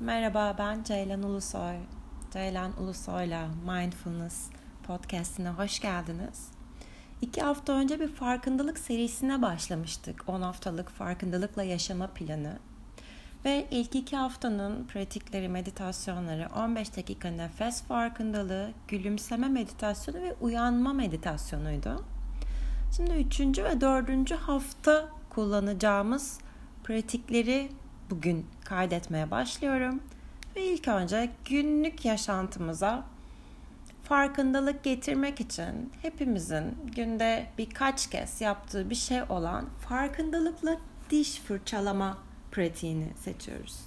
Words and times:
Merhaba 0.00 0.54
ben 0.58 0.82
Ceylan 0.82 1.22
Ulusoy. 1.22 1.76
Ceylan 2.32 2.82
Ulusoy'la 2.82 3.48
Mindfulness 3.66 4.50
podcastine 4.82 5.48
hoş 5.48 5.80
geldiniz. 5.80 6.48
İki 7.20 7.40
hafta 7.40 7.72
önce 7.72 8.00
bir 8.00 8.08
farkındalık 8.08 8.78
serisine 8.78 9.42
başlamıştık. 9.42 10.28
10 10.28 10.42
haftalık 10.42 10.90
farkındalıkla 10.90 11.62
yaşama 11.62 12.06
planı. 12.06 12.58
Ve 13.44 13.66
ilk 13.70 13.94
iki 13.94 14.16
haftanın 14.16 14.84
pratikleri, 14.84 15.48
meditasyonları 15.48 16.48
15 16.56 16.96
dakika 16.96 17.28
nefes 17.28 17.82
farkındalığı, 17.82 18.70
gülümseme 18.88 19.48
meditasyonu 19.48 20.22
ve 20.22 20.34
uyanma 20.40 20.92
meditasyonuydu. 20.92 22.04
Şimdi 22.96 23.10
üçüncü 23.10 23.64
ve 23.64 23.80
dördüncü 23.80 24.34
hafta 24.34 25.08
kullanacağımız 25.30 26.38
pratikleri 26.84 27.70
bugün 28.10 28.46
kaydetmeye 28.64 29.30
başlıyorum. 29.30 30.00
Ve 30.56 30.64
ilk 30.64 30.88
önce 30.88 31.30
günlük 31.44 32.04
yaşantımıza 32.04 33.04
farkındalık 34.02 34.84
getirmek 34.84 35.40
için 35.40 35.92
hepimizin 36.02 36.76
günde 36.96 37.46
birkaç 37.58 38.10
kez 38.10 38.40
yaptığı 38.40 38.90
bir 38.90 38.94
şey 38.94 39.22
olan 39.22 39.68
farkındalıkla 39.88 40.76
diş 41.10 41.40
fırçalama 41.40 42.18
pratiğini 42.50 43.08
seçiyoruz. 43.16 43.80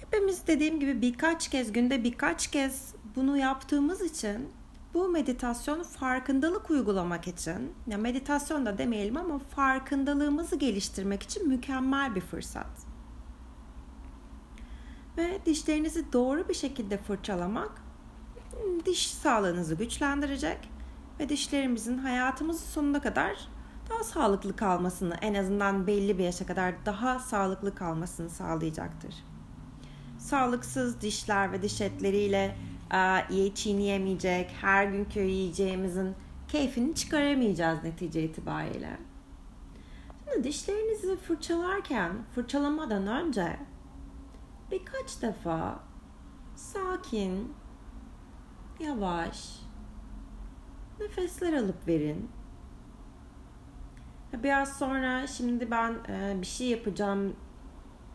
Hepimiz 0.00 0.46
dediğim 0.46 0.80
gibi 0.80 1.02
birkaç 1.02 1.48
kez 1.48 1.72
günde 1.72 2.04
birkaç 2.04 2.46
kez 2.46 2.94
bunu 3.16 3.36
yaptığımız 3.36 4.00
için 4.00 4.48
bu 4.94 5.08
meditasyon 5.08 5.82
farkındalık 5.82 6.70
uygulamak 6.70 7.28
için, 7.28 7.72
ya 7.86 7.98
meditasyon 7.98 8.66
da 8.66 8.78
demeyelim 8.78 9.16
ama 9.16 9.38
farkındalığımızı 9.38 10.56
geliştirmek 10.56 11.22
için 11.22 11.48
mükemmel 11.48 12.14
bir 12.14 12.20
fırsat. 12.20 12.86
Ve 15.16 15.38
dişlerinizi 15.46 16.12
doğru 16.12 16.48
bir 16.48 16.54
şekilde 16.54 16.98
fırçalamak 16.98 17.82
diş 18.86 19.10
sağlığınızı 19.10 19.74
güçlendirecek 19.74 20.58
ve 21.20 21.28
dişlerimizin 21.28 21.98
hayatımızın 21.98 22.66
sonuna 22.66 23.00
kadar 23.00 23.48
daha 23.90 24.04
sağlıklı 24.04 24.56
kalmasını, 24.56 25.14
en 25.20 25.34
azından 25.34 25.86
belli 25.86 26.18
bir 26.18 26.24
yaşa 26.24 26.46
kadar 26.46 26.74
daha 26.86 27.18
sağlıklı 27.18 27.74
kalmasını 27.74 28.30
sağlayacaktır. 28.30 29.14
Sağlıksız 30.18 31.00
dişler 31.00 31.52
ve 31.52 31.62
diş 31.62 31.80
etleriyle 31.80 32.56
iyi 33.30 33.54
çiğneyemeyecek, 33.54 34.50
her 34.60 34.84
günkü 34.84 35.20
yiyeceğimizin 35.20 36.14
keyfini 36.48 36.94
çıkaramayacağız 36.94 37.84
netice 37.84 38.22
itibariyle. 38.22 38.98
Şimdi 40.24 40.48
dişlerinizi 40.48 41.16
fırçalarken, 41.16 42.12
fırçalamadan 42.34 43.06
önce 43.06 43.56
birkaç 44.70 45.22
defa 45.22 45.80
sakin, 46.56 47.52
yavaş 48.80 49.60
nefesler 51.00 51.52
alıp 51.52 51.88
verin. 51.88 52.30
Biraz 54.42 54.78
sonra 54.78 55.26
şimdi 55.26 55.70
ben 55.70 55.94
bir 56.40 56.46
şey 56.46 56.68
yapacağım 56.68 57.36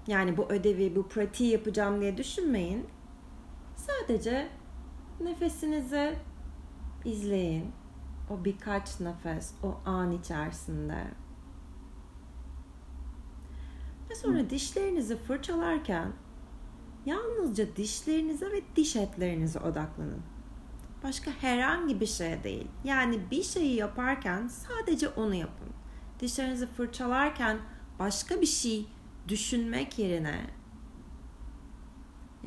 yani 0.07 0.37
bu 0.37 0.45
ödevi, 0.49 0.95
bu 0.95 1.07
pratiği 1.07 1.51
yapacağım 1.51 2.01
diye 2.01 2.17
düşünmeyin. 2.17 2.85
Sadece 3.75 4.47
Nefesinizi 5.19 6.15
izleyin. 7.05 7.71
O 8.29 8.45
birkaç 8.45 8.99
nefes, 8.99 9.53
o 9.63 9.89
an 9.89 10.11
içerisinde. 10.11 11.07
Ve 14.09 14.15
sonra 14.15 14.49
dişlerinizi 14.49 15.17
fırçalarken 15.17 16.11
yalnızca 17.05 17.75
dişlerinize 17.75 18.51
ve 18.51 18.61
diş 18.75 18.95
etlerinize 18.95 19.59
odaklanın. 19.59 20.21
Başka 21.03 21.31
herhangi 21.31 21.99
bir 21.99 22.05
şeye 22.05 22.43
değil. 22.43 22.67
Yani 22.83 23.31
bir 23.31 23.43
şeyi 23.43 23.75
yaparken 23.75 24.47
sadece 24.47 25.09
onu 25.09 25.35
yapın. 25.35 25.69
Dişlerinizi 26.19 26.67
fırçalarken 26.67 27.57
başka 27.99 28.41
bir 28.41 28.45
şey 28.45 28.87
düşünmek 29.27 29.99
yerine 29.99 30.56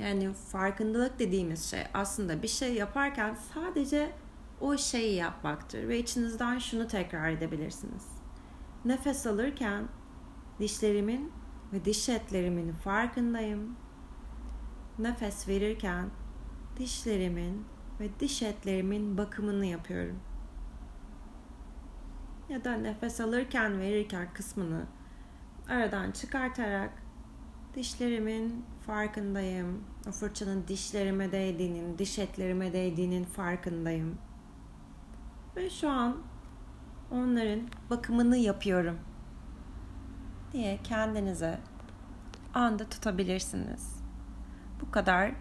yani 0.01 0.33
farkındalık 0.33 1.19
dediğimiz 1.19 1.71
şey 1.71 1.81
aslında 1.95 2.43
bir 2.43 2.49
şey 2.49 2.75
yaparken 2.75 3.37
sadece 3.55 4.13
o 4.61 4.77
şeyi 4.77 5.15
yapmaktır 5.15 5.89
ve 5.89 5.99
içinizden 5.99 6.59
şunu 6.59 6.89
tekrar 6.89 7.31
edebilirsiniz. 7.31 8.07
Nefes 8.85 9.27
alırken 9.27 9.89
dişlerimin 10.59 11.33
ve 11.73 11.85
diş 11.85 12.09
etlerimin 12.09 12.73
farkındayım. 12.73 13.77
Nefes 14.99 15.49
verirken 15.49 16.11
dişlerimin 16.77 17.65
ve 18.01 18.21
diş 18.21 18.43
etlerimin 18.43 19.19
bakımını 19.19 19.67
yapıyorum. 19.67 20.21
Ya 22.49 22.65
da 22.65 22.75
nefes 22.75 23.21
alırken 23.21 23.81
verirken 23.81 24.29
kısmını 24.35 24.87
aradan 25.69 26.11
çıkartarak 26.11 26.91
Dişlerimin 27.75 28.65
farkındayım. 28.87 29.85
O 30.09 30.13
fırçanın 30.13 30.65
dişlerime 30.69 31.33
değdiğinin, 31.33 31.99
diş 31.99 32.19
etlerime 32.19 32.73
değdiğinin 32.73 33.25
farkındayım. 33.25 34.19
Ve 35.57 35.71
şu 35.71 35.91
an 35.91 36.17
onların 37.11 37.61
bakımını 37.91 38.37
yapıyorum 38.37 38.99
diye 40.53 40.79
kendinize 40.85 41.59
anda 42.55 42.89
tutabilirsiniz. 42.89 44.03
Bu 44.81 44.91
kadar 44.91 45.33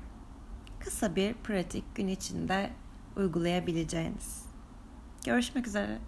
kısa 0.79 1.16
bir 1.16 1.34
pratik 1.34 1.95
gün 1.95 2.07
içinde 2.07 2.69
uygulayabileceğiniz. 3.18 4.45
Görüşmek 5.25 5.68
üzere. 5.68 6.00